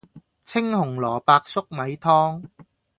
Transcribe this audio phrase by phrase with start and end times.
[0.43, 2.43] 青紅蘿蔔粟米湯